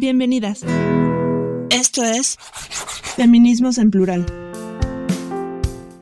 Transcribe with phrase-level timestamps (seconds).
[0.00, 0.62] Bienvenidas.
[1.68, 2.38] Esto es
[3.16, 4.24] Feminismos en Plural.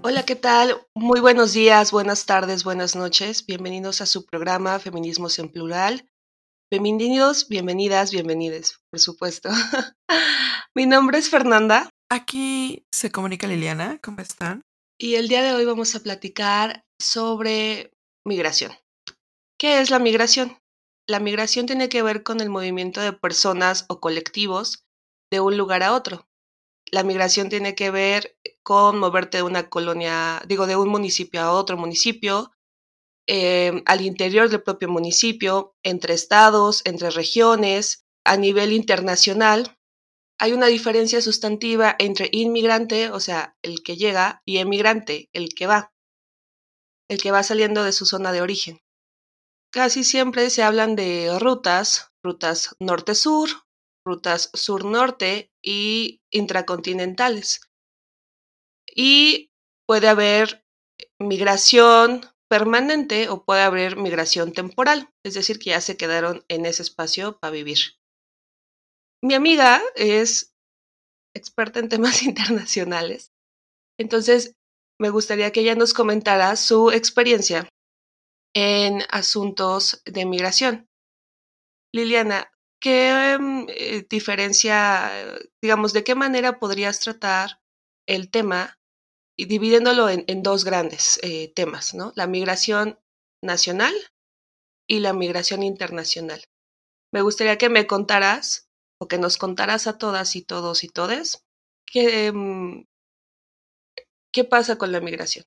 [0.03, 0.87] Hola, ¿qué tal?
[0.95, 3.45] Muy buenos días, buenas tardes, buenas noches.
[3.45, 6.09] Bienvenidos a su programa Feminismos en Plural.
[6.71, 9.49] Bienvenidos, bienvenidas, bienvenides, por supuesto.
[10.77, 11.91] Mi nombre es Fernanda.
[12.09, 14.63] Aquí se comunica Liliana, ¿cómo están?
[14.97, 17.91] Y el día de hoy vamos a platicar sobre
[18.25, 18.71] migración.
[19.59, 20.57] ¿Qué es la migración?
[21.09, 24.85] La migración tiene que ver con el movimiento de personas o colectivos
[25.33, 26.29] de un lugar a otro.
[26.91, 31.53] La migración tiene que ver con moverte de una colonia, digo, de un municipio a
[31.53, 32.53] otro municipio,
[33.27, 39.79] eh, al interior del propio municipio, entre estados, entre regiones, a nivel internacional.
[40.39, 45.67] Hay una diferencia sustantiva entre inmigrante, o sea, el que llega, y emigrante, el que
[45.67, 45.91] va,
[47.09, 48.83] el que va saliendo de su zona de origen.
[49.71, 53.51] Casi siempre se hablan de rutas, rutas norte-sur,
[54.05, 57.61] rutas sur-norte y intracontinentales.
[58.87, 59.51] Y
[59.87, 60.65] puede haber
[61.19, 66.83] migración permanente o puede haber migración temporal, es decir, que ya se quedaron en ese
[66.83, 67.79] espacio para vivir.
[69.23, 70.55] Mi amiga es
[71.37, 73.33] experta en temas internacionales,
[73.99, 74.55] entonces
[74.99, 77.69] me gustaría que ella nos comentara su experiencia
[78.55, 80.89] en asuntos de migración.
[81.93, 85.11] Liliana, ¿qué mm, eh, diferencia,
[85.63, 87.61] digamos, de qué manera podrías tratar
[88.07, 88.79] el tema
[89.37, 92.13] y dividiéndolo en, dos grandes eh, temas, ¿no?
[92.17, 92.99] La migración
[93.43, 93.95] nacional
[94.89, 96.43] y la migración internacional.
[97.13, 98.69] Me gustaría que me contaras
[99.01, 101.45] o que nos contaras a todas y todos y todes
[101.87, 102.85] qué, mm,
[104.33, 105.45] qué pasa con la migración.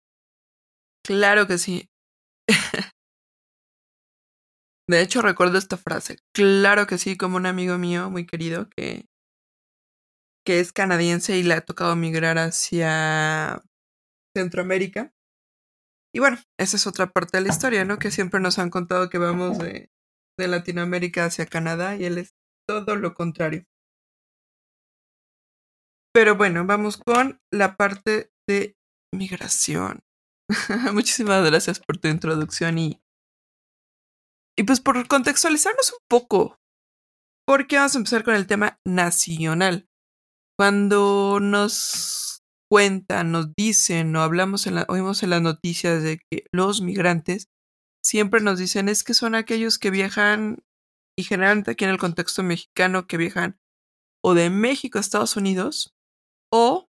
[1.03, 1.90] Claro que sí.
[4.87, 6.17] De hecho, recuerdo esta frase.
[6.33, 9.05] Claro que sí, como un amigo mío muy querido que,
[10.45, 13.61] que es canadiense y le ha tocado migrar hacia
[14.35, 15.13] Centroamérica.
[16.13, 17.99] Y bueno, esa es otra parte de la historia, ¿no?
[17.99, 19.89] Que siempre nos han contado que vamos de,
[20.37, 22.33] de Latinoamérica hacia Canadá y él es
[22.67, 23.63] todo lo contrario.
[26.13, 28.75] Pero bueno, vamos con la parte de
[29.13, 30.01] migración.
[30.93, 33.01] Muchísimas gracias por tu introducción y,
[34.57, 36.59] y pues por contextualizarnos un poco,
[37.45, 39.87] porque vamos a empezar con el tema nacional.
[40.57, 46.45] Cuando nos cuentan, nos dicen o hablamos en la, oímos en las noticias de que
[46.53, 47.49] los migrantes
[48.03, 50.63] siempre nos dicen es que son aquellos que viajan
[51.17, 53.59] y generalmente aquí en el contexto mexicano que viajan
[54.23, 55.93] o de México a Estados Unidos
[56.51, 56.87] o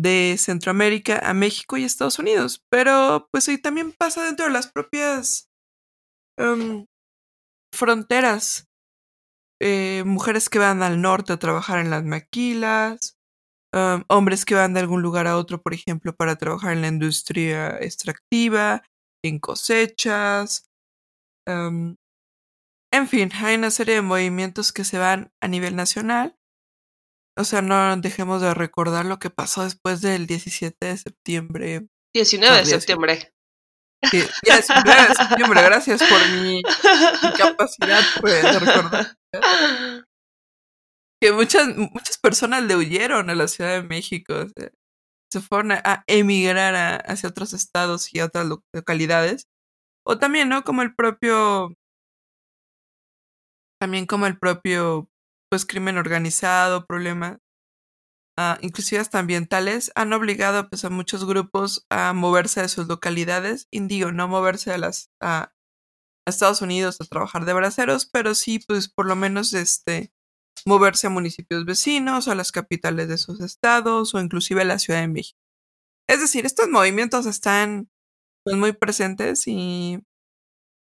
[0.00, 2.64] de Centroamérica a México y Estados Unidos.
[2.70, 5.48] Pero pues ahí también pasa dentro de las propias
[6.38, 6.86] em,
[7.74, 8.68] fronteras.
[9.62, 13.16] Eh, mujeres que van al norte a trabajar en las maquilas,
[13.74, 16.88] em, hombres que van de algún lugar a otro, por ejemplo, para trabajar en la
[16.88, 18.82] industria extractiva,
[19.24, 20.66] en cosechas.
[21.46, 21.96] Em,
[22.92, 26.36] en fin, hay una serie de movimientos que se van a nivel nacional
[27.36, 31.88] o sea, no dejemos de recordar lo que pasó después del 17 de septiembre.
[32.14, 33.34] 19 de septiembre.
[34.10, 36.62] Sí, 19 de septiembre, gracias por mi,
[37.36, 39.16] capacidad pues, de recordar.
[41.20, 44.46] Que muchas, muchas personas le huyeron a la Ciudad de México.
[45.32, 49.48] se fueron a, emigrar hacia otros estados y a otras localidades.
[50.06, 50.62] O también, ¿no?
[50.62, 51.74] Como el propio.
[53.80, 55.08] También como el propio
[55.54, 57.38] pues crimen organizado, problemas,
[58.36, 63.68] ah, inclusive hasta ambientales, han obligado pues, a muchos grupos a moverse de sus localidades,
[63.70, 65.52] indigo, no moverse a las a,
[66.26, 70.12] Estados Unidos a trabajar de braceros, pero sí, pues por lo menos este
[70.66, 75.02] moverse a municipios vecinos, a las capitales de sus estados, o inclusive a la Ciudad
[75.02, 75.38] de México.
[76.08, 77.88] Es decir, estos movimientos están
[78.42, 80.00] pues, muy presentes y,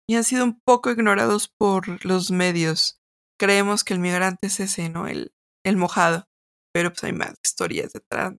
[0.07, 2.98] y han sido un poco ignorados por los medios
[3.39, 5.07] creemos que el migrante es ese, ¿no?
[5.07, 5.33] El,
[5.65, 6.29] el mojado.
[6.73, 8.35] Pero pues hay más historias detrás.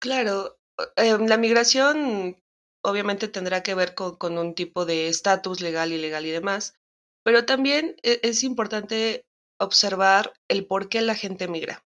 [0.00, 0.58] Claro,
[0.96, 2.36] em, la migración
[2.82, 6.74] obviamente tendrá que ver con, con un tipo de estatus legal, ilegal y demás,
[7.24, 9.24] pero también e, es importante
[9.60, 11.84] observar el por qué la gente migra.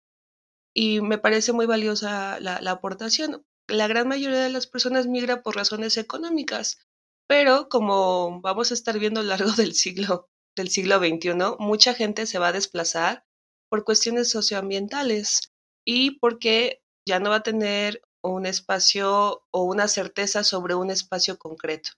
[0.73, 3.45] Y me parece muy valiosa la, la aportación.
[3.67, 6.79] La gran mayoría de las personas migra por razones económicas,
[7.27, 11.93] pero como vamos a estar viendo a lo largo del siglo del siglo XXI, mucha
[11.93, 13.25] gente se va a desplazar
[13.69, 15.51] por cuestiones socioambientales
[15.85, 21.37] y porque ya no va a tener un espacio o una certeza sobre un espacio
[21.37, 21.91] concreto.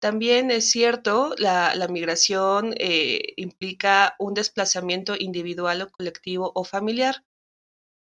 [0.00, 7.24] También es cierto, la, la migración eh, implica un desplazamiento individual o colectivo o familiar.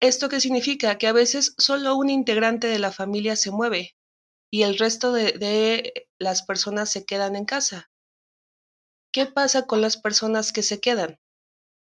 [0.00, 0.98] ¿Esto qué significa?
[0.98, 3.96] Que a veces solo un integrante de la familia se mueve
[4.52, 7.90] y el resto de, de las personas se quedan en casa.
[9.16, 11.18] ¿Qué pasa con las personas que se quedan?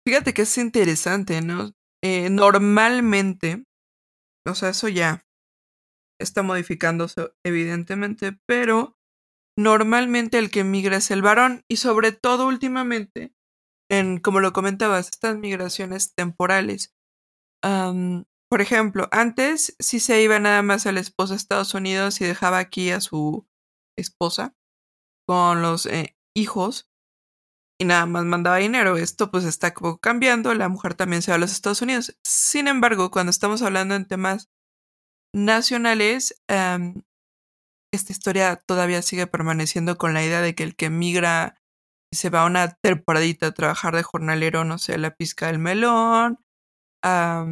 [0.07, 1.71] Fíjate que es interesante, ¿no?
[2.03, 3.63] Eh, normalmente,
[4.47, 5.25] o sea, eso ya
[6.21, 8.95] está modificándose evidentemente, pero
[9.57, 13.33] normalmente el que migra es el varón y sobre todo últimamente,
[13.89, 16.93] en, como lo comentabas, estas migraciones temporales.
[17.63, 22.59] por ejemplo, antes sí se iba nada más el esposo a Estados Unidos y dejaba
[22.59, 23.47] aquí a su
[23.97, 24.55] esposa
[25.25, 26.92] con los eh, hijos
[27.83, 28.97] y nada más mandaba dinero.
[28.97, 32.17] Esto pues está cambiando, la mujer también se va a los Estados Unidos.
[32.23, 34.49] Sin embargo, cuando estamos hablando en temas
[35.35, 41.57] nacionales, esta historia todavía sigue permaneciendo con la idea de que el que migra
[42.13, 46.39] se va una temporadita a trabajar de jornalero, no sé, a la pizca del melón,
[47.03, 47.45] a,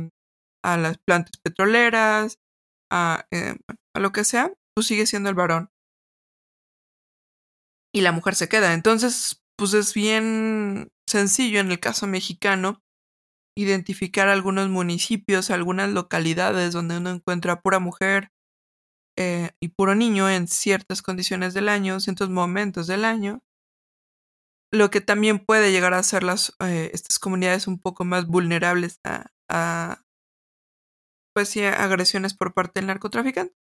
[0.64, 2.40] las plantas petroleras,
[2.90, 3.58] a, eh,
[3.94, 5.70] a lo que sea, pues sigue siendo el varón.
[7.94, 8.74] Y la mujer se queda.
[8.74, 12.82] Entonces, pues es bien sencillo en el caso mexicano
[13.56, 18.30] identificar algunos municipios, algunas localidades donde uno encuentra pura mujer
[19.20, 23.44] eh, y puro niño en ciertas condiciones del año, ciertos momentos del año,
[24.72, 29.00] lo que también puede llegar a hacer las, eh, estas comunidades un poco más vulnerables
[29.04, 30.02] a, a
[31.36, 33.61] pues sí, agresiones por parte del narcotraficante.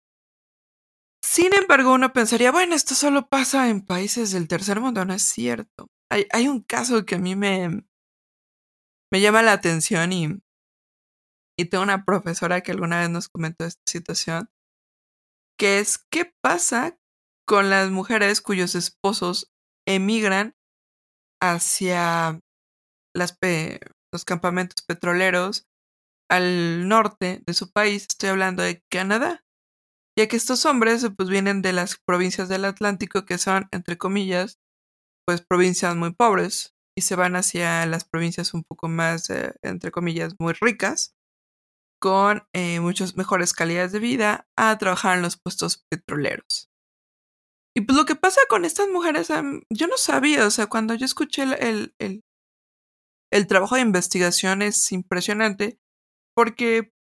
[1.24, 5.24] Sin embargo, uno pensaría, bueno, esto solo pasa en países del tercer mundo, no es
[5.24, 5.88] cierto.
[6.12, 7.86] Hay, un caso que a mí me,
[9.10, 10.28] me llama la atención y,
[11.58, 14.50] y tengo una profesora que alguna vez nos comentó esta situación,
[15.58, 17.00] que es qué pasa
[17.48, 19.50] con las mujeres cuyos esposos
[19.88, 20.56] emigran
[21.42, 22.42] hacia
[23.16, 23.40] las
[24.12, 25.66] los campamentos petroleros
[26.30, 29.43] al norte de su país, estoy hablando de Canadá
[30.18, 34.60] ya que estos hombres pues vienen de las provincias del Atlántico que son, entre comillas,
[35.26, 39.92] pues provincias muy pobres y se van hacia las provincias un poco más, eh, entre
[39.92, 41.16] comillas, muy ricas,
[42.00, 46.70] con eh, muchas mejores calidades de vida, a trabajar en los puestos petroleros.
[47.76, 49.30] Y pues lo que pasa con estas mujeres,
[49.70, 52.22] yo no sabía, o sea, cuando yo escuché el, el,
[53.32, 55.80] el trabajo de investigación es impresionante,
[56.36, 56.93] porque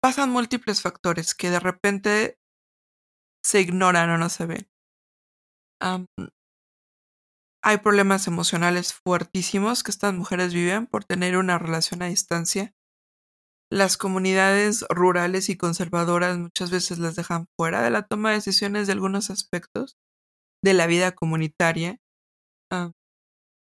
[0.00, 2.38] pasan múltiples factores que de repente
[3.42, 4.68] se ignoran o no se ven.
[7.62, 12.74] hay problemas emocionales fuertísimos que estas mujeres viven por tener una relación a distancia.
[13.70, 18.86] Las comunidades rurales y conservadoras muchas veces las dejan fuera de la toma de decisiones
[18.86, 19.98] de algunos aspectos
[20.64, 22.00] de la vida comunitaria.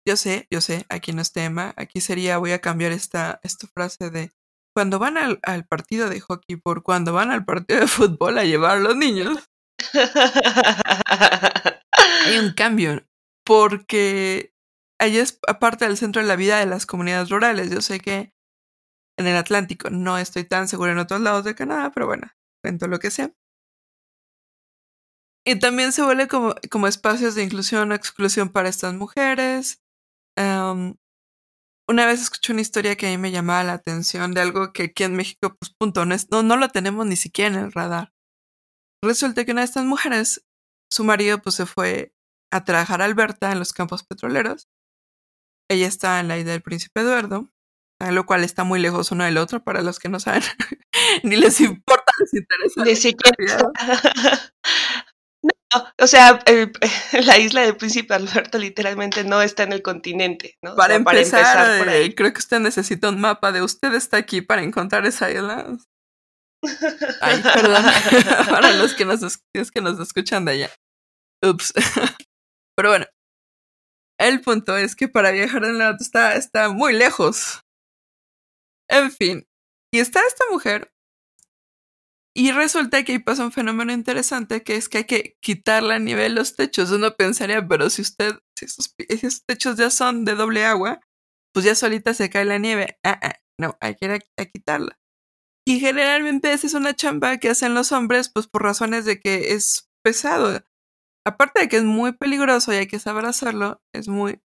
[0.08, 1.74] yo sé, yo sé, aquí no es tema.
[1.78, 4.32] Aquí sería, voy a cambiar esta, esta frase de
[4.74, 8.44] cuando van al, al, partido de hockey por cuando van al partido de fútbol a
[8.44, 9.50] llevar a los niños,
[12.26, 13.06] hay un cambio,
[13.46, 14.54] porque
[15.00, 17.70] allí es aparte del centro de la vida de las comunidades rurales.
[17.72, 18.34] Yo sé que
[19.18, 22.32] en el Atlántico no estoy tan seguro en otros lados de Canadá, pero bueno,
[22.64, 23.34] cuento lo que sea.
[25.46, 29.82] Y también se vuelve como, como espacios de inclusión o exclusión para estas mujeres.
[30.38, 30.96] Um,
[31.92, 34.84] una vez escuché una historia que a mí me llamaba la atención de algo que
[34.84, 38.14] aquí en México, pues punto, no, no, no lo tenemos ni siquiera en el radar.
[39.04, 40.46] Resulta que una de estas mujeres,
[40.90, 42.14] su marido pues se fue
[42.52, 44.68] a trabajar a Alberta en los campos petroleros.
[45.70, 47.50] Ella estaba en la isla del Príncipe Eduardo,
[48.00, 50.44] lo cual está muy lejos uno del otro para los que no saben,
[51.24, 52.84] ni les importa, les interesa.
[52.84, 53.72] Ni siquiera.
[55.98, 56.40] o sea,
[57.26, 60.76] la isla del Príncipe Alberto literalmente no está en el continente, ¿no?
[60.76, 62.14] Para, empezar, por ahí.
[62.14, 65.78] creo que usted necesita un mapa de usted está aquí para encontrar esa isla.
[67.22, 67.84] Ay, perdón.
[68.50, 70.70] para los que nos, que nos escuchan de allá.
[71.44, 71.74] Ups.
[72.76, 73.06] Pero bueno.
[74.20, 77.62] El punto es que para viajar en la está, está muy lejos.
[78.88, 79.48] En fin.
[79.92, 80.91] Y está esta mujer
[82.34, 86.00] y resulta que ahí pasa un fenómeno interesante que es que hay que quitarle a
[86.00, 86.92] nivel los techos.
[86.92, 91.02] Uno pensaría, pero si usted, si esos, techos ya son de doble agua,
[91.54, 92.98] pues ya solita se cae la nieve.
[93.04, 94.98] Ah, ah, no, hay que ir a, quitarla.
[95.68, 99.54] Y generalmente esa es una chamba que hacen los hombres, pues por razones de que
[99.54, 100.64] es pesado.
[101.26, 104.42] Aparte de que es muy peligroso y hay que saber hacerlo, es muy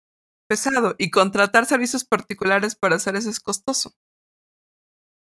[0.48, 0.96] pesado.
[0.98, 3.94] Y contratar servicios particulares para hacer eso es costoso.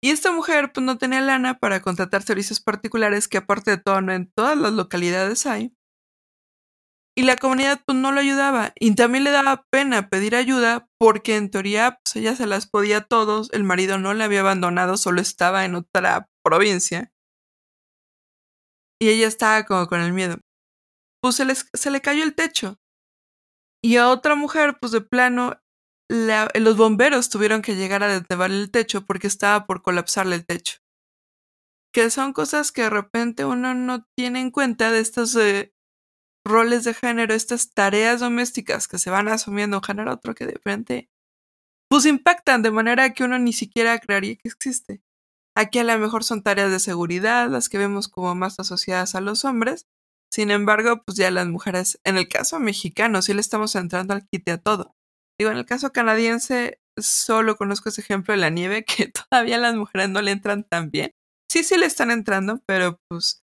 [0.04, 4.02] Y esta mujer pues no tenía lana para contratar servicios particulares que aparte de todo
[4.02, 5.74] no en todas las localidades hay.
[7.16, 8.74] Y la comunidad pues no lo ayudaba.
[8.78, 12.98] Y también le daba pena pedir ayuda porque en teoría pues ella se las podía
[12.98, 13.50] a todos.
[13.54, 17.10] El marido no le había abandonado, solo estaba en otra provincia.
[19.00, 20.36] Y ella estaba como con el miedo.
[21.22, 22.78] Pues se, se le cayó el techo.
[23.82, 25.62] Y a otra mujer, pues de plano,
[26.08, 30.78] los bomberos tuvieron que llegar a detener el techo porque estaba por colapsarle el techo.
[31.92, 35.72] Que son cosas que de repente uno no tiene en cuenta de estos eh,
[36.44, 40.52] roles de género, estas tareas domésticas que se van asumiendo un género otro que de
[40.52, 41.10] repente
[41.88, 45.02] pues impactan de manera que uno ni siquiera creería que existe.
[45.56, 49.20] Aquí a lo mejor son tareas de seguridad, las que vemos como más asociadas a
[49.20, 49.86] los hombres.
[50.30, 54.26] Sin embargo, pues ya las mujeres, en el caso mexicano, sí le estamos entrando al
[54.26, 54.96] quite a todo.
[55.38, 59.74] Digo, en el caso canadiense, solo conozco ese ejemplo de la nieve, que todavía las
[59.74, 61.12] mujeres no le entran tan bien.
[61.50, 63.42] Sí, sí le están entrando, pero pues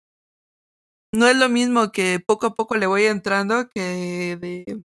[1.13, 4.83] no es lo mismo que poco a poco le voy entrando que de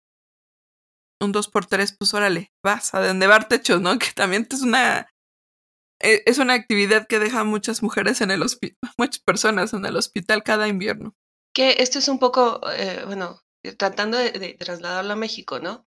[1.22, 3.98] un 2x3, pues órale, vas a endevar techos, ¿no?
[3.98, 5.08] Que también es una
[6.00, 9.96] e, es una actividad que deja muchas mujeres en el hospital, muchas personas en el
[9.96, 11.14] hospital cada invierno.
[11.54, 13.40] Que esto es un poco, eh, bueno,
[13.76, 15.86] tratando de, trasladarlo a México, ¿no?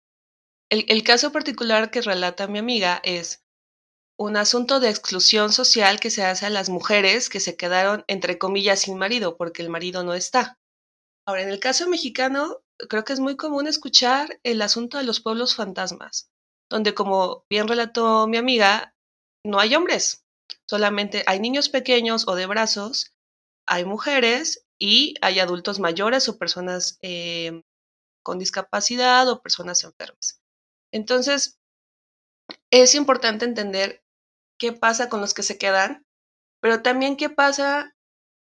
[0.69, 3.41] El, caso particular que relata mi amiga es
[4.19, 8.38] un asunto de exclusión social que se hace a las mujeres que se quedaron, entre
[8.38, 10.59] comillas, sin marido, porque el marido no está.
[11.25, 12.57] Ahora, en el caso mexicano,
[12.89, 16.31] creo que es muy común escuchar el asunto de los pueblos fantasmas,
[16.69, 18.93] donde, como bien relató mi amiga,
[19.45, 20.25] no hay hombres,
[20.65, 23.13] solamente hay niños pequeños o de brazos,
[23.65, 27.63] hay mujeres y hay adultos mayores o personas eh,
[28.21, 30.41] con discapacidad o personas enfermas.
[30.91, 31.60] Entonces,
[32.72, 34.03] es importante entender
[34.58, 36.06] qué pasa con los que se quedan,
[36.62, 37.96] pero también qué pasa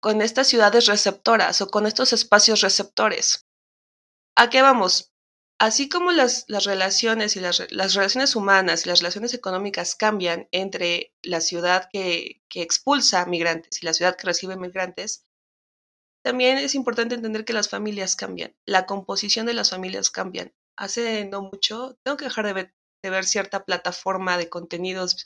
[0.02, 3.46] con estas ciudades receptoras o con estos espacios receptores.
[4.36, 5.12] ¿A qué vamos?
[5.60, 10.48] Así como las, las relaciones y las, las, relaciones humanas y las relaciones económicas cambian
[10.52, 15.28] entre la ciudad que, que expulsa migrantes y la ciudad que recibe migrantes,
[16.24, 20.52] también es importante entender que las familias cambian, la composición de las familias cambian.
[20.82, 22.74] Hace no mucho, tengo que dejar de ver,
[23.04, 25.24] de ver cierta plataforma de contenidos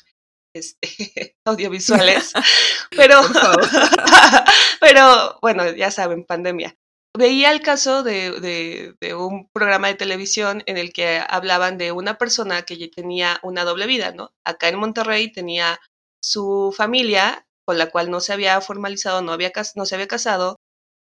[0.54, 2.34] este, audiovisuales,
[2.92, 3.22] pero,
[4.82, 6.76] pero bueno, ya saben, pandemia
[7.18, 12.18] veía el caso de, de, un programa de televisión en el que hablaban de una
[12.18, 14.34] persona que tenía una doble vida, ¿no?
[14.44, 15.80] Acá en Monterrey tenía
[16.22, 20.55] su familia con la cual no se había formalizado, no, había, no se había casado,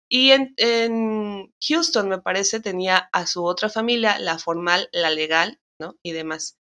[0.10, 5.62] y en, en Houston, me parece, tenía a su otra familia, la formal, la legal,
[5.80, 5.96] ¿no?
[6.04, 6.58] Y demás.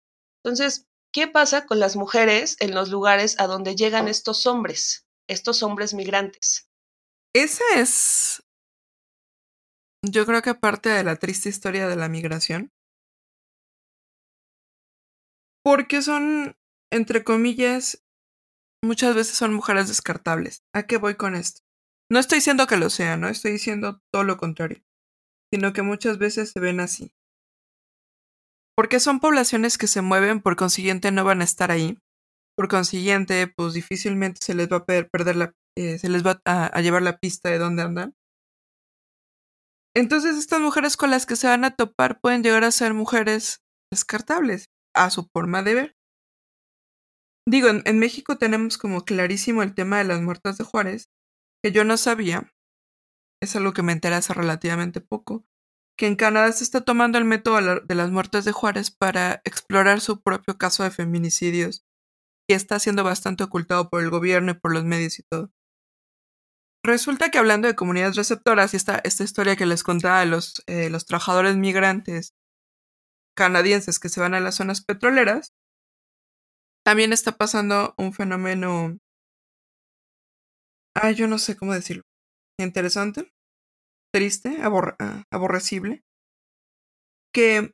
[0.43, 5.61] Entonces, ¿qué pasa con las mujeres en los lugares a donde llegan estos hombres, estos
[5.61, 6.69] hombres migrantes?
[7.33, 8.43] Esa es
[10.05, 12.71] yo creo que aparte de la triste historia de la migración,
[15.63, 16.57] porque son,
[16.91, 18.03] entre comillas,
[18.83, 20.63] muchas veces son mujeres descartables.
[20.73, 21.62] ¿A qué voy con esto?
[22.13, 24.83] No estoy diciendo que lo sean, no estoy diciendo todo lo contrario,
[25.51, 27.11] sino que muchas veces se ven así.
[28.77, 31.97] Porque son poblaciones que se mueven, por consiguiente no van a estar ahí.
[32.55, 36.81] Por consiguiente, pues difícilmente se les va a perder la, eh, se les va a
[36.81, 38.13] llevar la pista de dónde andan.
[39.95, 43.63] Entonces estas mujeres con las que se van a topar pueden llegar a ser mujeres
[43.91, 45.95] descartables a su forma de ver.
[47.47, 51.09] Digo, en, México tenemos como clarísimo el tema de las muertas de Juárez,
[51.63, 52.53] que yo no sabía,
[53.41, 55.45] es algo que me enteré hace relativamente poco,
[55.97, 60.01] que en Canadá se está tomando el método de las muertes de Juárez para explorar
[60.01, 61.85] su propio caso de feminicidios,
[62.49, 65.51] y está siendo bastante ocultado por el gobierno y por los medios y todo.
[66.85, 70.63] Resulta que hablando de comunidades receptoras y esta, esta historia que les contaba de los,
[70.67, 72.35] eh, los trabajadores migrantes
[73.37, 75.53] canadienses que se van a las zonas petroleras,
[76.85, 78.99] también está pasando un fenómeno,
[80.95, 82.03] ah, yo no sé cómo decirlo,
[82.59, 83.31] interesante,
[84.13, 86.03] triste, ah, aborrecible,
[87.33, 87.73] que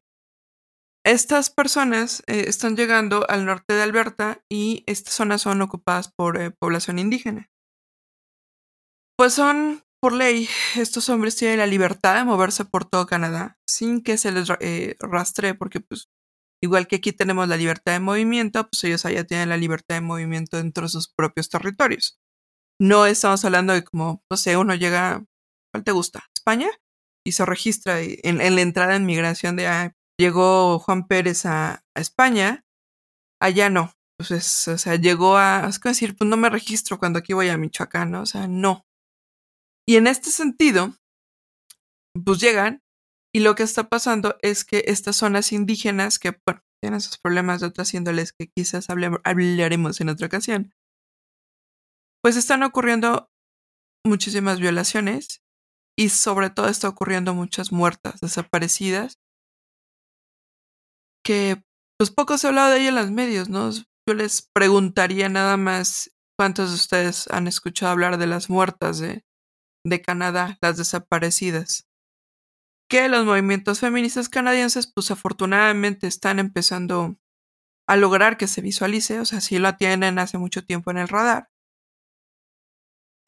[1.05, 6.39] estas personas eh, están llegando al norte de Alberta y estas zonas son ocupadas por
[6.39, 7.49] eh, población indígena.
[9.17, 10.47] Pues son, por ley,
[10.77, 14.95] estos hombres tienen la libertad de moverse por todo Canadá sin que se les eh,
[14.99, 16.09] rastree, porque pues
[16.61, 20.01] igual que aquí tenemos la libertad de movimiento, pues ellos allá tienen la libertad de
[20.01, 22.19] movimiento dentro de sus propios territorios.
[22.79, 25.25] No estamos hablando de como, no sé, uno llega,
[25.73, 26.23] ¿cuál te gusta?
[26.35, 26.69] España
[27.25, 32.65] y se registra en, la entrada en migración de, ah, llegó Juan Pérez a, España,
[33.41, 33.93] allá no.
[34.17, 37.49] Pues o sea, llegó a, es como decir, pues no me registro cuando aquí voy
[37.49, 38.21] a Michoacán, ¿no?
[38.21, 38.85] O sea, no.
[39.87, 40.93] Y en este sentido,
[42.25, 42.81] pues llegan
[43.33, 47.61] Y lo que está pasando es que estas zonas indígenas, que bueno, tienen sus problemas
[47.61, 50.73] de otras índoles que quizás hablaremos en otra ocasión,
[52.21, 53.29] pues están ocurriendo
[54.05, 55.43] muchísimas violaciones
[55.97, 59.19] y sobre todo está ocurriendo muchas muertas, desaparecidas,
[61.25, 61.63] que
[61.97, 63.69] pues poco se ha hablado de ello en los medios, ¿no?
[63.71, 69.25] Yo les preguntaría nada más cuántos de ustedes han escuchado hablar de las muertas de,
[69.85, 71.87] de Canadá, las desaparecidas.
[72.89, 77.17] Que los movimientos feministas canadienses, pues afortunadamente están empezando
[77.87, 81.07] a lograr que se visualice, o sea, sí lo tienen hace mucho tiempo en el
[81.07, 81.49] radar,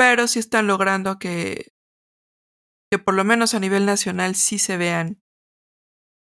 [0.01, 1.74] pero sí están logrando que,
[2.91, 5.22] que por lo menos a nivel nacional sí se vean.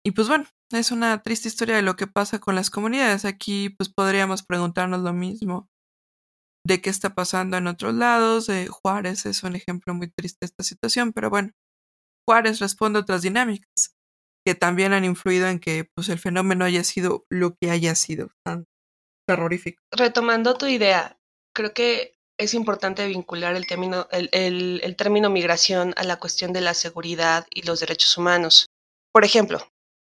[0.05, 3.23] Y pues bueno, es una triste historia de lo que pasa con las comunidades.
[3.23, 5.69] Aquí pues podríamos preguntarnos lo mismo
[6.67, 8.51] de qué está pasando en otros lados.
[8.69, 11.51] Juárez es un ejemplo muy triste de esta situación, pero bueno,
[12.27, 13.95] Juárez responde a otras dinámicas
[14.45, 18.27] que también han influido en que pues el fenómeno haya sido lo que haya sido
[18.45, 18.65] tan
[19.25, 19.81] terrorífico.
[19.89, 21.17] Retomando tu idea,
[21.55, 26.73] creo que es importante vincular el término, el, término migración a la cuestión de la
[26.73, 28.67] seguridad y los derechos humanos.
[29.11, 29.59] Por ejemplo,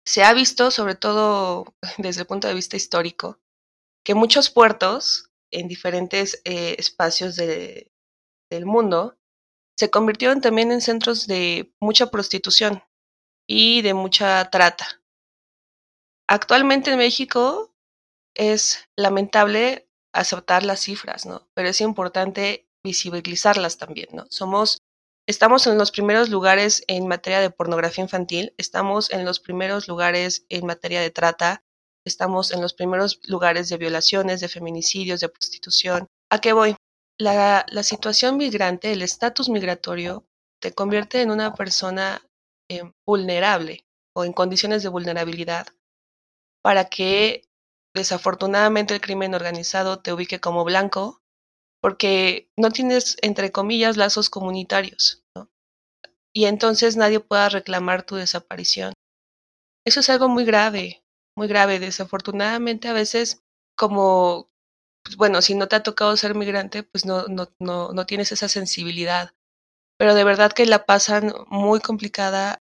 [0.06, 3.40] se ha visto, sobre todo desde el punto de vista histórico,
[4.06, 9.18] que muchos puertos en diferentes eh, espacios del mundo
[9.78, 12.84] se convirtieron también en centros de mucha prostitución
[13.48, 15.02] y de mucha trata.
[16.28, 17.74] Actualmente en México
[18.36, 21.48] es lamentable aceptar las cifras, ¿no?
[21.54, 24.26] Pero es importante visibilizarlas también, ¿no?
[24.30, 24.82] Somos,
[25.28, 30.46] estamos en los primeros lugares en materia de pornografía infantil, estamos en los primeros lugares
[30.50, 31.64] en materia de trata,
[32.06, 36.08] estamos en los primeros lugares de violaciones, de feminicidios, de prostitución.
[36.30, 36.76] ¿A qué voy?
[37.18, 40.26] La, la situación migrante, el estatus migratorio,
[40.62, 42.22] te convierte en una persona
[42.70, 45.68] eh, vulnerable o en condiciones de vulnerabilidad
[46.62, 47.49] para que
[47.94, 51.22] desafortunadamente el crimen organizado te ubique como blanco
[51.82, 55.24] porque no tienes, entre comillas, lazos comunitarios.
[56.34, 58.94] Y entonces nadie pueda reclamar tu desaparición.
[59.86, 61.04] Eso es algo muy grave,
[61.36, 61.80] muy grave.
[61.80, 63.44] Desafortunadamente a veces
[63.76, 64.50] como,
[65.04, 68.32] pues bueno, si no te ha tocado ser migrante, pues no, no, no, no tienes
[68.32, 69.34] esa sensibilidad.
[69.98, 72.62] Pero de verdad que la pasan muy complicada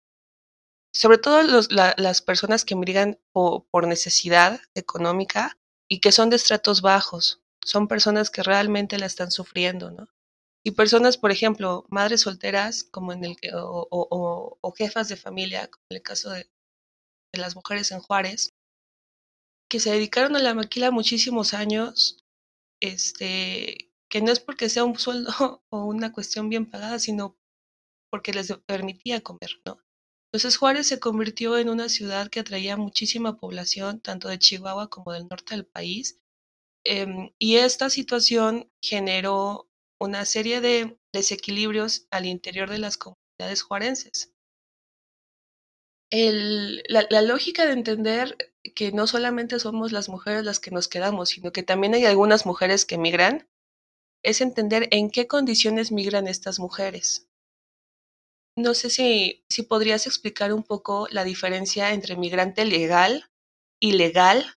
[0.94, 7.42] sobre todo las personas que migran por, necesidad económica y que son de estratos bajos,
[7.64, 10.08] son personas que realmente la están sufriendo, ¿no?
[10.64, 15.86] Y personas, por ejemplo, madres solteras, como en el o, o, jefas de familia, como
[15.90, 16.50] en el caso de,
[17.34, 18.54] de, las mujeres en Juárez,
[19.70, 22.26] que se dedicaron a la maquila muchísimos años,
[22.82, 25.32] este, que no es porque sea un sueldo
[25.70, 27.38] o una cuestión bien pagada, sino
[28.10, 29.80] porque les permitía comer, ¿no?
[30.38, 35.12] Entonces Juárez se convirtió en una ciudad que atraía muchísima población, tanto de Chihuahua como
[35.12, 36.20] del norte del país.
[36.84, 39.68] Em, y esta situación generó
[40.00, 44.32] una serie de desequilibrios al interior de las comunidades juarenses.
[46.12, 48.38] la, lógica de entender
[48.76, 52.46] que no solamente somos las mujeres las que nos quedamos, sino que también hay algunas
[52.46, 53.50] mujeres que migran,
[54.24, 57.27] es entender en qué condiciones migran estas mujeres.
[58.58, 63.30] No sé si, si podrías explicar un poco la diferencia entre migrante legal,
[63.80, 64.56] ilegal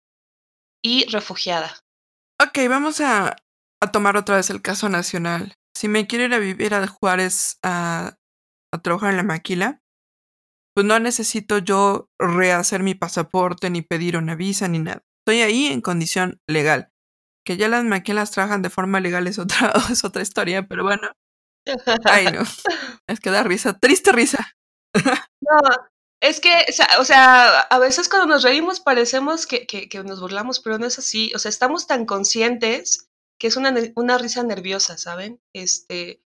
[0.82, 1.76] y refugiada.
[2.42, 3.36] Ok, vamos a,
[3.82, 5.54] a tomar otra vez el caso nacional.
[5.76, 8.16] Si me quiero ir a vivir a Juárez a,
[8.74, 9.82] a trabajar en la maquila,
[10.74, 15.04] pues no necesito yo rehacer mi pasaporte, ni pedir una visa, ni nada.
[15.26, 16.90] Estoy ahí en condición legal.
[17.46, 21.10] Que ya las maquilas trabajan de forma legal es otra, es otra historia, pero bueno.
[22.06, 22.44] Ay, no.
[23.08, 24.56] Es que da risa, triste risa.
[25.42, 25.58] No,
[26.22, 26.52] es que,
[27.00, 31.00] o sea, a veces cuando nos reímos parecemos que, que, nos burlamos, pero no es
[31.00, 31.32] así.
[31.34, 35.40] O sea, estamos tan conscientes que es una, una risa nerviosa, ¿saben?
[35.54, 36.22] Este,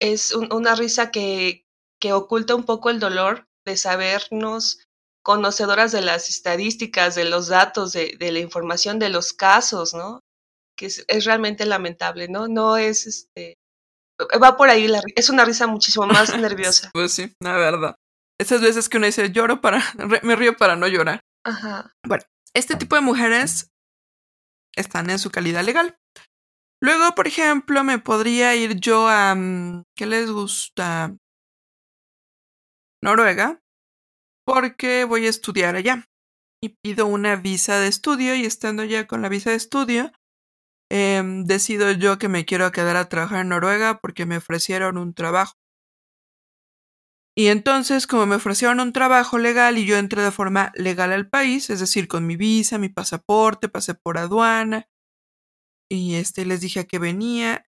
[0.00, 1.66] es una risa que,
[2.00, 4.86] que oculta un poco el dolor de sabernos
[5.22, 10.20] conocedoras de las estadísticas, de los datos, de, de la información, de los casos, ¿no?
[10.76, 12.46] Que es, es, realmente lamentable, ¿no?
[12.48, 13.56] No es este
[14.42, 16.90] va por ahí, la, es una risa muchísimo más nerviosa.
[16.92, 17.96] pues sí, la verdad.
[18.40, 19.82] Esas veces que uno dice lloro para,
[20.22, 21.20] me río para no llorar.
[21.44, 21.92] Ajá.
[22.06, 23.70] Bueno, este tipo de mujeres
[24.76, 25.96] están en su calidad legal.
[26.82, 31.14] Luego, por ejemplo, me podría ir yo a, mm, ¿qué les gusta?
[33.02, 33.60] Noruega,
[34.46, 36.06] porque voy a estudiar allá.
[36.62, 40.12] Y pido una visa de estudio y estando ya con la visa de estudio,
[40.92, 45.14] Em, decido yo que me quiero quedar a trabajar en Noruega porque me ofrecieron un
[45.14, 45.54] trabajo.
[47.36, 51.28] Y entonces, como me ofrecieron un trabajo legal y yo entré de forma legal al
[51.28, 54.86] país, es decir, con mi visa, mi pasaporte, pasé por aduana,
[55.90, 57.66] y este les dije a qué venía,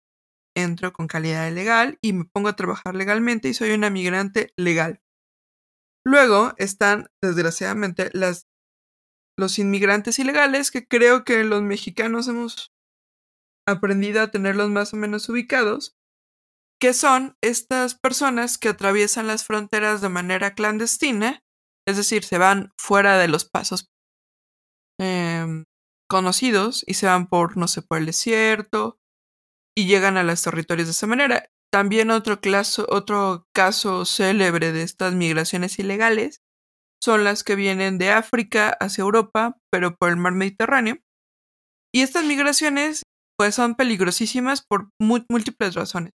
[0.55, 5.01] entro con calidad legal y me pongo a trabajar legalmente y soy una migrante legal.
[6.05, 8.10] Luego están, desgraciadamente,
[9.38, 12.71] los inmigrantes ilegales, que creo que los mexicanos hemos
[13.71, 15.95] aprendido a tenerlos más o menos ubicados,
[16.79, 21.43] que son estas personas que atraviesan las fronteras de manera clandestina,
[21.88, 23.91] es decir, se van fuera de los pasos
[24.99, 25.65] em,
[26.10, 28.99] conocidos y se van por, no sé, por el desierto
[29.77, 31.45] y llegan a los territorios de esa manera.
[31.71, 32.39] También otro,
[32.89, 36.41] otro caso célebre de estas migraciones ilegales
[37.01, 40.97] son las que vienen de África hacia Europa, pero por el mar Mediterráneo.
[41.93, 43.03] Y estas migraciones
[43.41, 46.12] pues son peligrosísimas por múltiples razones.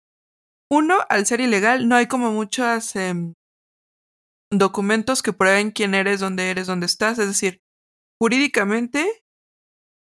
[0.70, 3.32] Uno, al ser ilegal, no hay como muchos em,
[4.52, 7.18] documentos que prueben quién eres, dónde eres, dónde estás.
[7.18, 7.62] Es decir,
[8.20, 9.24] jurídicamente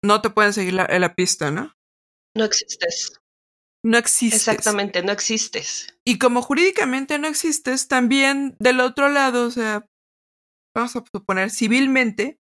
[0.03, 1.75] no te pueden seguir la, la pista, ¿no?
[2.35, 3.21] No existes.
[3.85, 4.49] No existes.
[4.49, 5.95] Exactamente, no existes.
[6.07, 9.85] Y como jurídicamente no existes, también del otro lado, o sea,
[10.75, 12.39] vamos a suponer civilmente,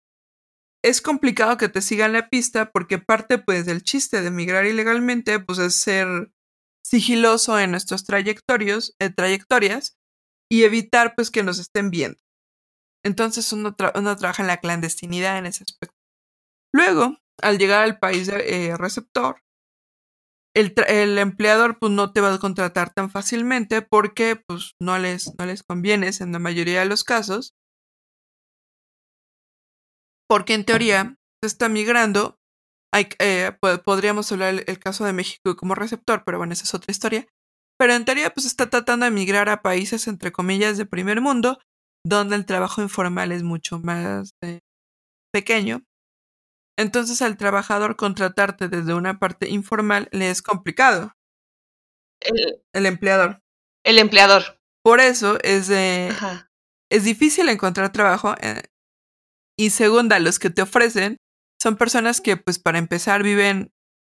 [0.83, 5.39] es complicado que te sigan la pista porque parte pues del chiste de migrar ilegalmente
[5.39, 6.31] pues es ser
[6.83, 9.97] sigiloso en nuestros trayectorios, eh, trayectorias
[10.49, 12.19] y evitar pues que nos estén viendo.
[13.03, 15.97] Entonces uno, trabaja en la clandestinidad en ese aspecto.
[16.73, 19.41] Luego, al llegar al país eh, receptor,
[20.53, 25.31] el, el, empleador pues no te va a contratar tan fácilmente porque pues no les,
[25.39, 27.55] no les conviene en la mayoría de los casos.
[30.31, 32.39] Porque en teoría se está migrando.
[32.93, 33.51] Hay, eh,
[33.83, 37.27] podríamos hablar el, caso de México como receptor, pero bueno, esa es otra historia.
[37.77, 41.59] Pero en teoría pues está tratando de migrar a países entre comillas de primer mundo,
[42.05, 44.61] donde el trabajo informal es mucho más eh,
[45.33, 45.83] pequeño
[46.81, 51.13] entonces al trabajador contratarte desde una parte informal le es complicado.
[52.73, 53.41] El, empleador.
[53.85, 54.59] El empleador.
[54.83, 58.35] Por eso es, es difícil encontrar trabajo.
[58.41, 58.63] Eh,
[59.57, 61.17] y segunda, los que te ofrecen
[61.61, 63.71] son personas que, pues, para empezar, viven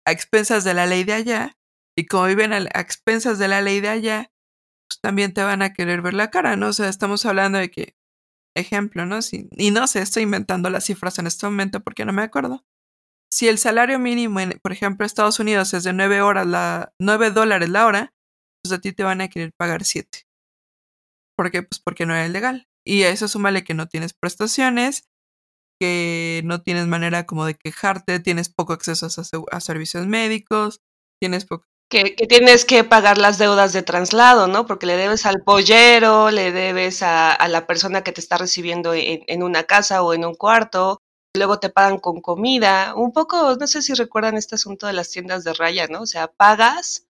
[0.06, 1.58] a expensas de la ley de allá.
[1.98, 4.32] Y como viven a, expensas de la ley de allá,
[4.90, 6.70] pues también te van a querer ver la cara, ¿no?
[6.70, 7.96] O sea, estamos hablando de que
[8.56, 9.20] ejemplo, ¿no?
[9.32, 12.64] y no sé, estoy inventando las cifras en este momento porque no me acuerdo.
[13.32, 17.32] Si el salario mínimo, en, por ejemplo, Estados Unidos es de 9, horas la, 9
[17.32, 18.14] dólares la hora,
[18.64, 20.28] pues a ti te van a querer pagar 7.
[21.36, 21.64] ¿Por qué?
[21.64, 22.68] Pues porque no eres legal.
[22.86, 25.10] Y a eso súmale que no tienes prestaciones,
[25.80, 29.08] que no tienes manera como de quejarte, tienes poco acceso
[29.52, 30.82] a, servicios médicos,
[31.20, 34.66] tienes poco que, tienes que pagar las deudas de traslado, ¿no?
[34.66, 39.44] Porque le debes al pollero, le debes a, la persona que te está recibiendo en,
[39.44, 41.02] una casa o en un cuarto,
[41.36, 45.12] luego te pagan con comida, un poco, no sé si recuerdan este asunto de las
[45.12, 46.02] tiendas de raya, ¿no?
[46.02, 47.08] O sea, pagas,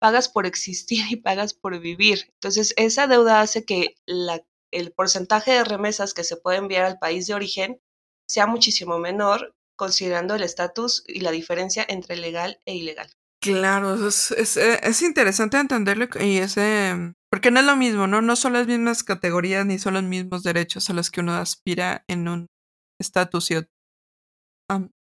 [0.00, 2.30] pagas por existir y pagas por vivir.
[2.34, 6.98] Entonces, esa deuda hace que la, el porcentaje de remesas que se puede enviar al
[6.98, 7.80] país de origen
[8.28, 13.10] sea muchísimo menor, considerando el estatus y la diferencia entre legal e ilegal.
[13.40, 18.20] Claro, es, es, eh, es, interesante entenderlo y ese, porque no es lo mismo, ¿no?
[18.20, 22.04] No son las mismas categorías ni son los mismos derechos a los que uno aspira
[22.08, 22.46] en un
[23.00, 23.70] estatus y otro.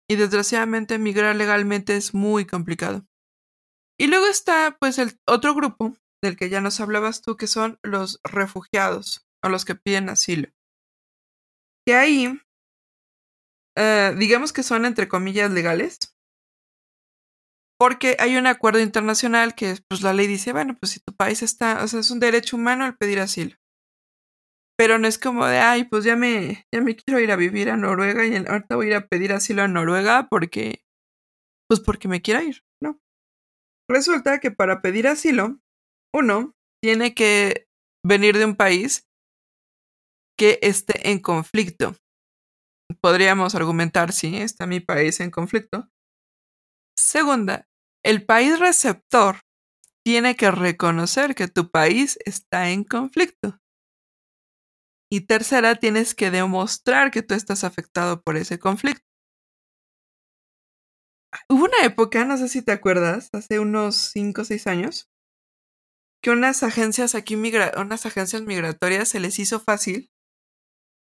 [0.08, 3.04] y desgraciadamente migrar legalmente es muy complicado.
[3.98, 7.78] Y luego está pues el otro grupo del que ya nos hablabas tú, que son
[7.82, 10.48] los refugiados o los que piden asilo.
[11.86, 12.40] Que ahí,
[13.76, 15.98] eh, digamos que son entre comillas legales,
[17.78, 21.42] porque hay un acuerdo internacional que pues la ley dice, bueno, pues si tu país
[21.42, 23.56] está, o sea, es un derecho humano el pedir asilo.
[24.78, 27.70] Pero no es como de, ay, pues ya me, ya me quiero ir a vivir
[27.70, 30.84] a Noruega y ahorita voy a ir a pedir asilo a Noruega porque,
[31.68, 33.00] pues porque me quiero ir, ¿no?
[33.90, 35.60] Resulta que para pedir asilo,
[36.14, 37.66] uno tiene que
[38.06, 39.08] venir de un país
[40.42, 41.94] que esté en conflicto.
[43.00, 45.88] Podríamos argumentar, sí, está mi país en conflicto.
[46.98, 47.68] Segunda,
[48.04, 49.42] el país receptor
[50.04, 53.60] tiene que reconocer que tu país está en conflicto.
[55.12, 59.06] Y tercera, tienes que demostrar que tú estás afectado por ese conflicto.
[61.48, 65.08] Hubo una época, no sé si te acuerdas, hace unos 5 o 6 años,
[66.20, 70.11] que unas agencias aquí, unas agencias migratorias se les hizo fácil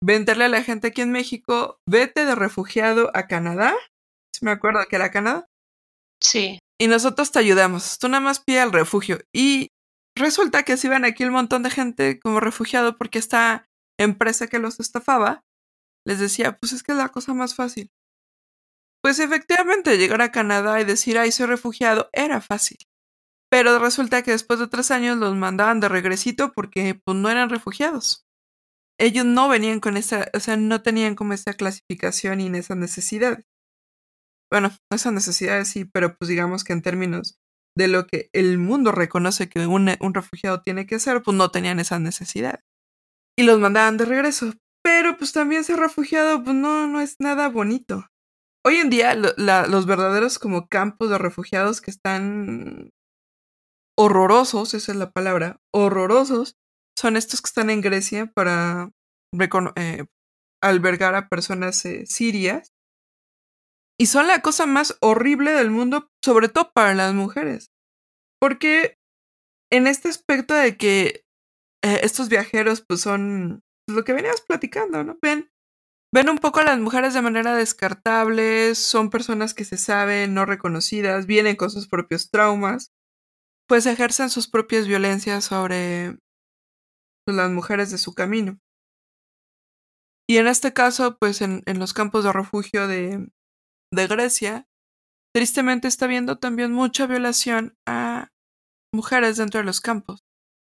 [0.03, 3.73] venderle a la gente aquí en México, vete de refugiado a Canadá.
[4.41, 5.47] me acuerdo que era Canadá.
[6.21, 6.59] Sí.
[6.79, 7.97] Y nosotros te ayudamos.
[7.99, 9.19] Tú nada más pide el refugio.
[9.33, 9.69] Y
[10.17, 13.65] resulta que si ven aquí el montón de gente como refugiado porque esta
[13.97, 15.41] empresa que los estafaba
[16.05, 17.89] les decía, pues es que es la cosa más fácil.
[19.01, 22.77] Pues efectivamente, llegar a Canadá y decir, ay, soy refugiado, era fácil.
[23.49, 27.49] Pero resulta que después de tres años los mandaban de regresito porque pues, no eran
[27.49, 28.22] refugiados.
[28.99, 33.45] Ellos no venían con esa, o sea, no tenían como esa clasificación y esas necesidades.
[34.51, 37.39] Bueno, esas necesidades sí, pero pues digamos que en términos
[37.75, 41.49] de lo que el mundo reconoce que un, un refugiado tiene que hacer, pues no
[41.49, 42.61] tenían esas necesidades.
[43.37, 44.53] Y los mandaban de regreso.
[44.83, 48.05] Pero pues también ser refugiado, pues no, no es nada bonito.
[48.65, 52.91] Hoy en día los verdaderos como campos de refugiados que están
[53.97, 56.55] horrorosos, esa es la palabra, horrorosos,
[56.97, 58.91] son estos que están en Grecia para
[59.75, 60.05] eh,
[60.61, 62.71] albergar a personas eh, sirias.
[63.99, 67.71] Y son la cosa más horrible del mundo, sobre todo para las mujeres.
[68.39, 68.97] Porque
[69.71, 71.23] en este aspecto de que
[71.83, 75.17] eh, estos viajeros pues son lo que veníamos platicando, ¿no?
[75.21, 75.51] Ven,
[76.13, 80.45] ven un poco a las mujeres de manera descartable, son personas que se saben no
[80.45, 82.91] reconocidas, vienen con sus propios traumas,
[83.67, 86.17] pues ejercen sus propias violencias sobre
[87.27, 88.59] las mujeres de su camino.
[90.29, 93.29] Y en este caso, pues en, en los campos de refugio de,
[93.93, 94.67] de Grecia,
[95.33, 98.29] tristemente está habiendo también mucha violación a
[98.93, 100.23] mujeres dentro de los campos.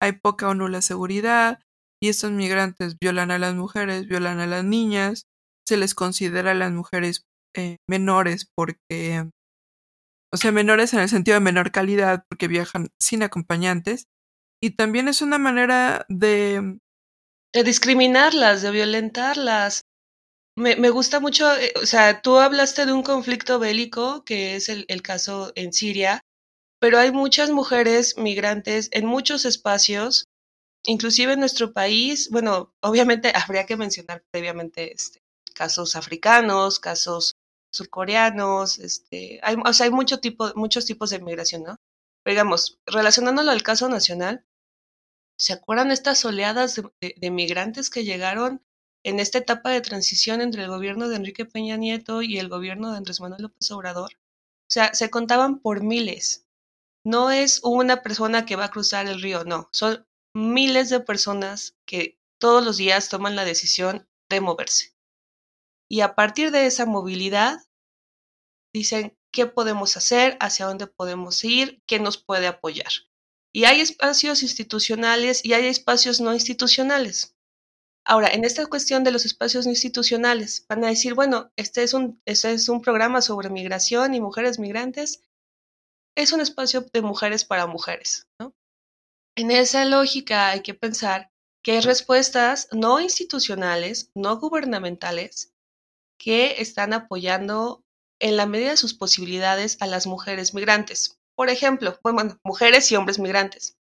[0.00, 1.60] Hay poca o nula seguridad,
[2.02, 5.26] y estos migrantes violan a las mujeres, violan a las niñas,
[5.68, 9.28] se les considera a las mujeres eh, menores porque,
[10.32, 14.06] o sea, menores en el sentido de menor calidad porque viajan sin acompañantes.
[14.62, 16.78] Y también es una manera de...
[17.52, 19.82] De discriminarlas, de violentarlas.
[20.56, 24.84] Me, gusta mucho, eh, o sea, tú hablaste de un conflicto bélico, que es el,
[24.88, 26.20] el caso en Siria,
[26.80, 30.26] pero hay muchas mujeres migrantes en muchos espacios
[30.84, 35.22] inclusive en nuestro país, bueno, obviamente habría que mencionar previamente este,
[35.54, 37.34] casos africanos, casos
[37.72, 41.76] surcoreanos, este, hay, o sea, hay mucho tipo, muchos tipos de migración, ¿no?
[42.22, 44.44] Pero digamos, relacionándolo al caso nacional,
[45.40, 48.62] ¿se acuerdan estas oleadas de, de, migrantes que llegaron
[49.02, 52.90] en esta etapa de transición entre el gobierno de Enrique Peña Nieto y el gobierno
[52.90, 54.12] de Andrés Manuel López Obrador?
[54.14, 56.46] O sea, se contaban por miles.
[57.04, 61.74] No es una persona que va a cruzar el río, no, son miles de personas
[61.86, 64.94] que todos los días toman la decisión de moverse.
[65.88, 67.58] Y a partir de esa movilidad,
[68.74, 72.92] dicen qué podemos hacer, hacia dónde podemos ir, qué nos puede apoyar.
[73.52, 77.36] Y hay espacios institucionales y hay espacios no institucionales.
[78.04, 81.94] Ahora, en esta cuestión de los espacios no institucionales, van a decir, bueno, este es
[81.94, 85.22] un, este es un programa sobre migración y mujeres migrantes.
[86.16, 88.54] Es un espacio de mujeres para mujeres, ¿no?
[89.36, 91.30] En esa lógica hay que pensar
[91.62, 95.52] que hay respuestas no institucionales, no gubernamentales,
[96.18, 97.84] que están apoyando
[98.18, 101.19] en la medida de sus posibilidades a las mujeres migrantes.
[101.40, 103.78] Por ejemplo, bueno, mujeres y hombres migrantes.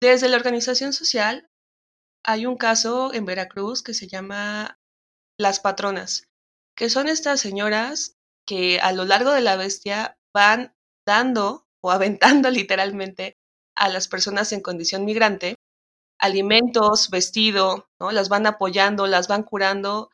[0.00, 1.50] Desde la organización social
[2.24, 4.80] hay un caso en Veracruz que se llama
[5.38, 6.30] Las Patronas,
[6.74, 10.74] que son estas señoras que a lo largo de la bestia van
[11.06, 13.36] dando o aventando literalmente
[13.76, 15.56] a las personas en condición migrante
[16.18, 18.12] alimentos, vestido, ¿no?
[18.12, 20.10] Las van apoyando, las van curando.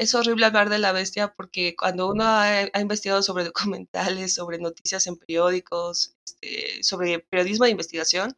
[0.00, 5.06] Es horrible hablar de la bestia porque cuando uno ha, investigado sobre documentales, sobre noticias
[5.06, 8.34] en periódicos, este, sobre periodismo de investigación,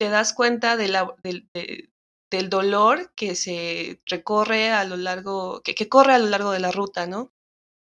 [0.00, 6.14] te das cuenta de la, del dolor que se recorre a lo largo, que, corre
[6.14, 7.32] a lo largo de la ruta, ¿no?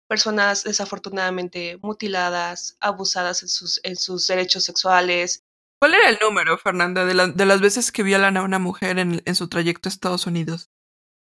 [0.08, 5.44] Personas desafortunadamente mutiladas, abusadas en sus, en sus derechos sexuales,
[5.82, 9.34] ¿Cuál era el número, Fernanda, de, de las veces que violan a una mujer en,
[9.34, 10.70] su trayecto a Estados Unidos?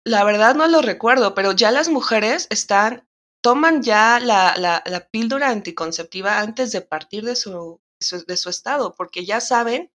[0.06, 3.08] La verdad no lo recuerdo, pero ya las mujeres están,
[3.42, 9.92] toman ya la, píldora anticonceptiva antes de partir de su, estado, porque ya saben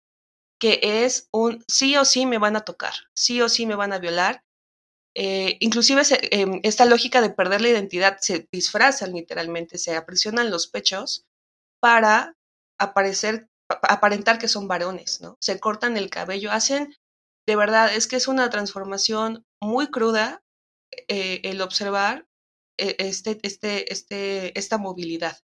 [0.59, 3.93] que es un sí o sí me van a tocar, sí o sí me van
[3.93, 4.43] a violar.
[5.15, 10.49] Eh, inclusive se, eh, esta lógica de perder la identidad se disfrazan literalmente, se aprisionan
[10.51, 11.25] los pechos
[11.81, 12.37] para
[12.79, 13.49] aparecer
[13.83, 15.37] aparentar que son varones, ¿no?
[15.39, 16.95] Se cortan el cabello, hacen,
[17.51, 20.41] de verdad, es que es una transformación muy cruda
[21.09, 22.25] eh, el observar
[22.77, 25.37] eh, este, este, este, esta movilidad.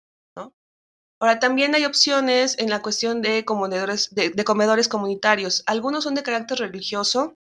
[1.19, 5.63] Ahora, también hay opciones en la cuestión de comedores, de, comedores comunitarios.
[5.65, 7.39] Algunos son de carácter religioso,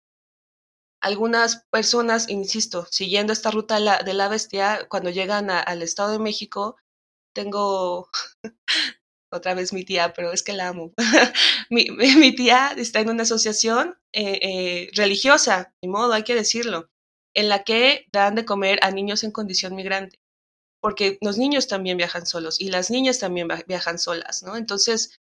[1.03, 6.77] algunas personas, insisto, siguiendo esta ruta de la, bestia, cuando llegan al Estado de México,
[7.35, 8.09] tengo
[9.37, 10.93] otra vez mi tía, pero es que la amo.
[11.71, 16.91] mi, mi, tía está en una asociación eh, eh, religiosa, ni modo, hay que decirlo,
[17.35, 20.19] en la que dan de comer a niños en condición migrante,
[20.81, 24.57] porque los niños también viajan solos y las niñas también viajan solas, ¿no?
[24.57, 25.21] Entonces,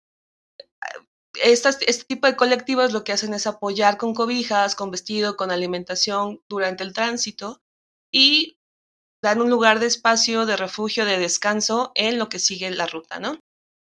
[1.43, 5.51] estas, este tipo de colectivos lo que hacen es apoyar con cobijas, con vestido, con
[5.51, 7.61] alimentación durante el tránsito
[8.11, 8.57] y
[9.21, 13.19] dan un lugar de espacio, de refugio, de descanso en lo que sigue la ruta,
[13.19, 13.39] ¿no?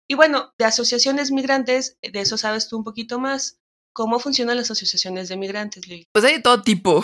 [0.09, 3.59] Y bueno, de asociaciones migrantes, de eso sabes tú un poquito más.
[3.95, 6.05] ¿Cómo funcionan las asociaciones de migrantes, Lili?
[6.11, 7.03] Pues hay de todo tipo.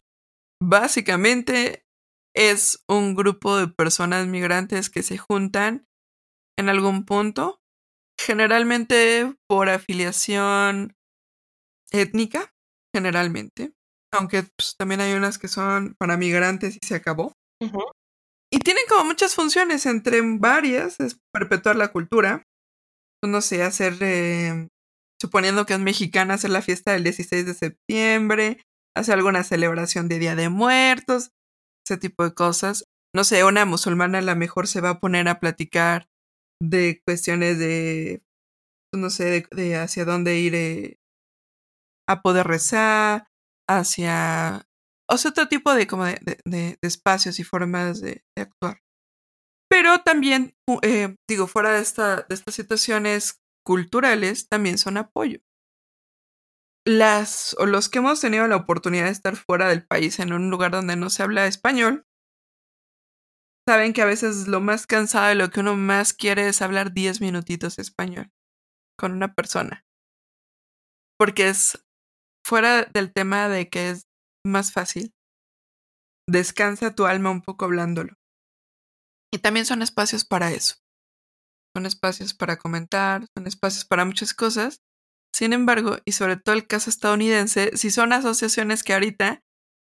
[0.62, 1.86] Básicamente
[2.36, 5.86] es un grupo de personas migrantes que se juntan
[6.58, 7.62] en algún punto,
[8.20, 10.96] generalmente por afiliación
[11.92, 12.54] étnica,
[12.94, 13.74] generalmente,
[14.12, 17.34] aunque pues, también hay unas que son para migrantes y se acabó.
[18.52, 22.44] Y tienen como muchas funciones, entre varias, es perpetuar la cultura,
[23.24, 24.70] no sé, hacer, eh,
[25.22, 30.20] suponiendo que es mexicana, hacer la fiesta del 16 de septiembre, hacer alguna celebración de
[30.20, 31.32] Día de Muertos,
[31.86, 32.86] ese tipo de cosas.
[33.14, 36.08] No sé, una musulmana a lo mejor se va a poner a platicar
[36.62, 38.24] de cuestiones de,
[38.94, 41.00] no sé, de, hacia dónde ir eh,
[42.08, 43.28] a poder rezar,
[43.68, 44.70] hacia
[45.12, 48.80] o sea, otro tipo de, como de, espacios y formas de, actuar.
[49.70, 55.40] Pero también, eh, digo, fuera de, de estas situaciones culturales, también son apoyo.
[56.86, 60.50] Las, o los que hemos tenido la oportunidad de estar fuera del país, en un
[60.50, 62.06] lugar donde no se habla español,
[63.68, 66.92] saben que a veces lo más cansado y lo que uno más quiere es hablar
[66.92, 68.32] 10 minutitos español
[68.98, 69.86] con una persona.
[71.20, 71.86] Porque es
[72.46, 74.08] fuera del tema de que es
[74.46, 75.14] más fácil.
[76.28, 78.19] Descansa tu alma un poco hablándolo.
[79.32, 80.76] Y también son espacios para eso.
[81.76, 84.82] Son espacios para comentar, son espacios para muchas cosas.
[85.34, 89.42] Sin embargo, y sobre todo el caso estadounidense, si son asociaciones que ahorita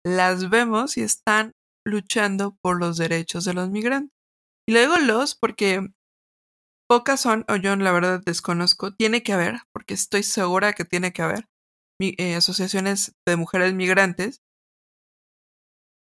[0.04, 1.52] las vemos y están
[1.84, 4.12] luchando por los derechos de los migrantes.
[4.68, 5.88] Y le digo los porque
[6.88, 11.12] pocas son, o yo la verdad desconozco, tiene que haber, porque estoy segura que tiene
[11.12, 11.46] que haber,
[12.00, 14.40] eh, asociaciones de mujeres migrantes.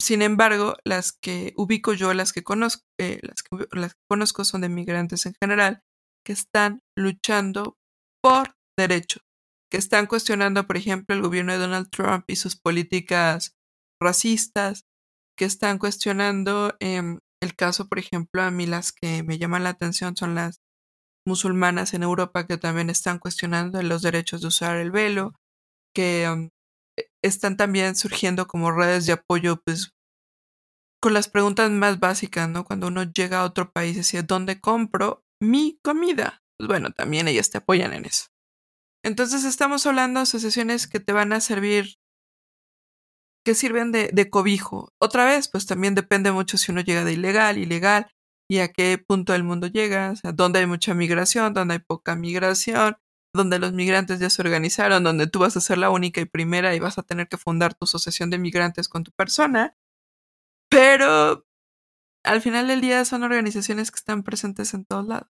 [0.01, 4.71] Sin embargo, las que ubico yo, las que conozco, eh, las, que, conozco son de
[4.71, 5.83] migrantes en general,
[6.25, 7.77] que están luchando
[8.23, 9.23] por derechos,
[9.71, 13.57] que están cuestionando, por ejemplo, el gobierno de Donald Trump y sus políticas
[14.03, 14.87] racistas,
[15.37, 19.71] que están cuestionando em, el caso, por ejemplo, a mí las que me llaman la
[19.71, 20.61] atención son las
[21.27, 25.35] musulmanas en Europa que también están cuestionando los derechos de usar el velo,
[25.95, 26.51] que um, e,
[27.23, 29.93] están también surgiendo como redes de apoyo, pues,
[31.01, 32.65] con las preguntas más básicas, ¿no?
[32.65, 36.43] Cuando uno llega a otro país y dice, ¿dónde compro mi comida?
[36.59, 38.27] Pues bueno, también ellas te apoyan en eso.
[39.03, 41.95] Entonces estamos hablando de asociaciones que te van a servir,
[43.47, 44.93] que sirven de, de cobijo.
[45.01, 48.11] Otra vez, pues también depende mucho si uno llega de ilegal, ilegal,
[48.51, 51.79] y a qué punto del mundo llega, o sea, dónde hay mucha migración, dónde hay
[51.79, 52.97] poca migración,
[53.33, 56.75] donde los migrantes ya se organizaron, donde tú vas a ser la única y primera
[56.75, 59.77] y vas a tener que fundar tu asociación de migrantes con tu persona.
[60.69, 61.47] Pero
[62.25, 65.29] al final del día son organizaciones que están presentes en todos lados.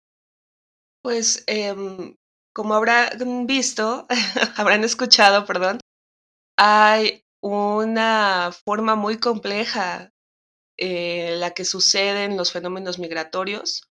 [1.02, 2.16] Pues eh,
[2.52, 4.06] como habrán visto,
[4.56, 5.80] habrán escuchado, perdón,
[6.56, 10.12] hay una forma muy compleja
[10.78, 13.90] en la que suceden los fenómenos migratorios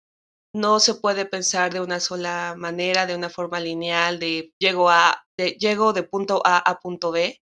[0.53, 5.25] no se puede pensar de una sola manera, de una forma lineal, de llego, a,
[5.37, 7.41] de, llego de punto A a punto B.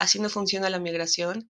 [0.00, 1.50] Así no funciona la migración.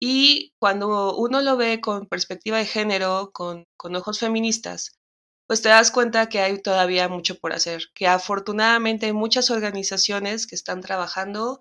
[0.00, 4.98] Y cuando uno lo ve con perspectiva de género, con, ojos feministas,
[5.46, 10.46] pues te das cuenta que hay todavía mucho por hacer, que afortunadamente hay muchas organizaciones
[10.46, 11.60] que están trabajando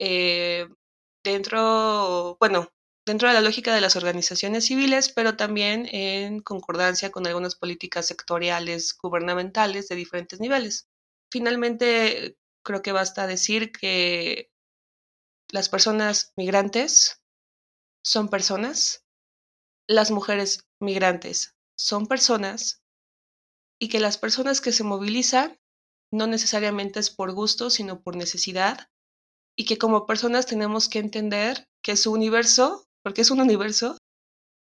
[0.00, 0.66] eh,
[1.24, 2.68] dentro, bueno,
[3.08, 8.06] dentro de la lógica de las organizaciones civiles, pero también en concordancia con algunas políticas
[8.06, 10.88] sectoriales gubernamentales de diferentes niveles.
[11.32, 14.50] Finalmente, creo que basta decir que
[15.50, 17.22] las personas migrantes
[18.04, 19.06] son personas,
[19.88, 22.82] las mujeres migrantes son personas
[23.80, 25.58] y que las personas que se movilizan
[26.12, 28.90] no necesariamente es por gusto, sino por necesidad
[29.56, 33.96] y que como personas tenemos que entender que su universo porque es un universo,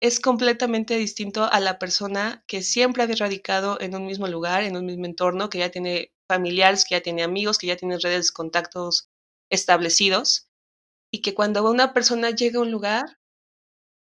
[0.01, 4.77] es completamente distinto a la persona que siempre ha radicado en un mismo lugar, en
[4.77, 8.29] un mismo entorno, que ya tiene familiares, que ya tiene amigos, que ya tiene redes
[8.29, 9.09] de contactos
[9.51, 10.47] establecidos,
[11.13, 13.19] y que cuando una persona llega a un lugar,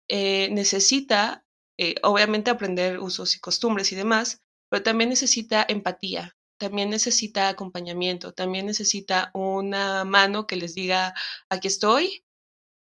[0.07, 1.43] eh, necesita,
[1.79, 8.31] eh, obviamente, aprender usos y costumbres y demás, pero también necesita empatía, también necesita acompañamiento,
[8.31, 11.15] también necesita una mano que les diga,
[11.49, 12.23] aquí estoy,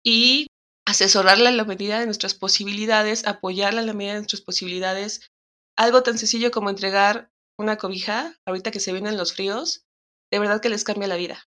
[0.05, 0.48] y
[0.89, 5.31] asesorarla a la medida de nuestras posibilidades, apoyarla a la medida de nuestras posibilidades.
[5.77, 9.87] Algo tan sencillo como entregar una cobija, ahorita que se vienen los fríos,
[10.33, 11.47] de verdad que les cambia la vida.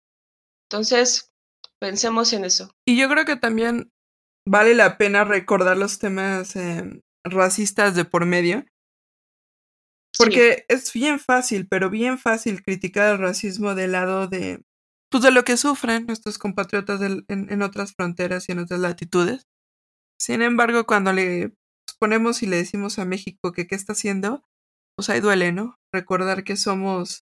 [0.68, 1.32] Entonces,
[1.80, 2.70] pensemos en eso.
[2.86, 3.91] Y yo creo que también
[4.47, 8.66] vale la pena recordar los temas em, racistas de por medio.
[10.18, 14.62] Porque es bien fácil, pero bien fácil criticar el racismo del lado de,
[15.11, 19.47] pues de lo que sufren nuestros compatriotas en, en, otras fronteras y en otras latitudes.
[20.19, 21.53] Sin embargo, cuando le
[21.99, 24.45] ponemos y le decimos a México que qué está haciendo,
[24.97, 25.77] pues ahí duele, ¿no?
[25.93, 27.25] Recordar que somos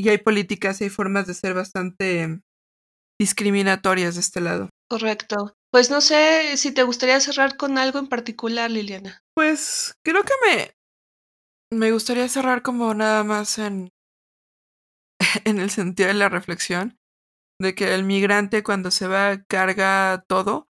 [0.00, 2.40] y hay políticas y hay formas de ser bastante
[3.20, 4.70] discriminatorias de este lado.
[4.88, 5.54] Correcto.
[5.72, 9.20] Pues no sé si te gustaría cerrar con algo en particular, Liliana.
[9.34, 10.70] Pues creo que me,
[11.76, 13.90] me gustaría cerrar como nada más en,
[15.44, 16.98] en el sentido de la reflexión,
[17.60, 20.68] de que el migrante cuando se va carga todo,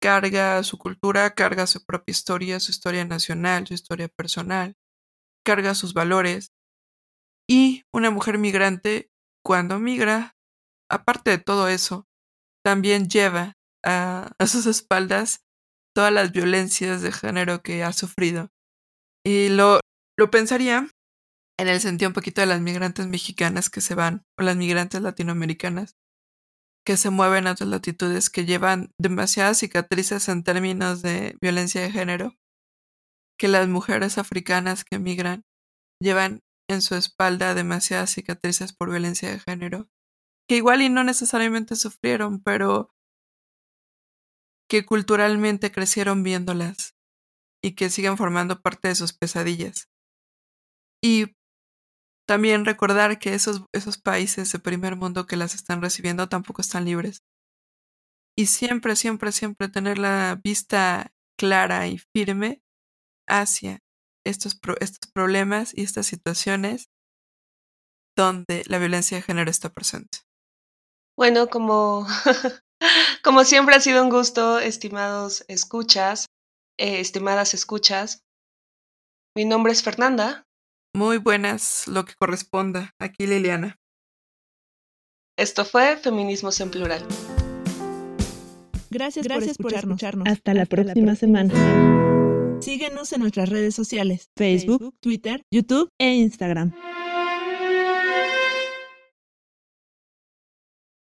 [0.00, 4.74] carga su cultura, carga su propia historia, su historia nacional, su historia personal,
[5.44, 6.52] carga sus valores.
[7.48, 9.10] Y una mujer migrante,
[9.44, 10.36] cuando migra,
[10.90, 12.06] aparte de todo eso,
[12.64, 15.44] también lleva a, sus espaldas
[15.94, 18.50] todas las violencias de género que ha sufrido.
[19.24, 19.80] Y lo,
[20.18, 20.88] lo pensaría
[21.58, 25.00] en el sentido un poquito de las migrantes mexicanas que se van, o las migrantes
[25.00, 25.96] latinoamericanas,
[26.84, 31.90] que se mueven a otras latitudes, que llevan demasiadas cicatrices en términos de violencia de
[31.90, 32.36] género,
[33.38, 35.44] que las mujeres africanas que migran
[36.00, 39.88] llevan en su espalda demasiadas cicatrices por violencia de género,
[40.48, 42.90] que igual y no necesariamente sufrieron, pero
[44.68, 46.96] que culturalmente crecieron viéndolas
[47.62, 49.88] y que siguen formando parte de sus pesadillas.
[51.02, 51.36] Y
[52.26, 56.84] también recordar que esos, esos países de primer mundo que las están recibiendo tampoco están
[56.84, 57.22] libres.
[58.36, 62.60] Y siempre, siempre, siempre tener la vista clara y firme
[63.28, 63.80] hacia
[64.24, 66.90] estos, estos problemas y estas situaciones
[68.16, 70.18] donde la violencia de género está presente.
[71.16, 72.06] Bueno, como,
[73.22, 76.26] como siempre ha sido un gusto, estimados escuchas,
[76.78, 78.22] eh, estimadas escuchas.
[79.34, 80.45] Mi nombre es Fernanda.
[80.96, 82.94] Muy buenas, lo que corresponda.
[82.98, 83.78] Aquí Liliana.
[85.36, 87.06] Esto fue Feminismos en Plural.
[88.88, 90.26] Gracias, Gracias por, escucharnos.
[90.26, 91.52] Hasta, la, próxima semana.
[92.62, 96.72] Síguenos en nuestras redes sociales, Facebook, Twitter, YouTube e Instagram.